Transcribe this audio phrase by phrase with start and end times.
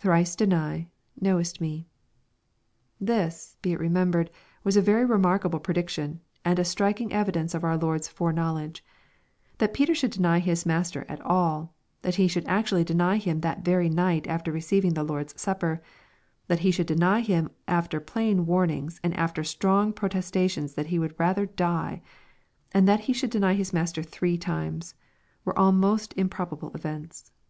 [0.00, 1.88] [Thrice deny.^.knowest me.]
[3.00, 4.28] This, be it remembered,
[4.64, 8.84] was a very remarkable prediction, and a striking evidence of our Lord's fore knowledge.
[9.56, 13.64] That Peter should deny his Master at all, that he should actually deny Him that
[13.64, 15.80] very night after receiving the Lord's Supper,—
[16.48, 21.18] that he should deny Him alter plain warnings, and after strong protestations that he would
[21.18, 22.02] rather die,—
[22.74, 24.94] and that he shou Id deny his Master three times,—
[25.46, 27.32] were all most improbable events.